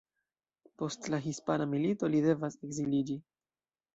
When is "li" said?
2.15-2.21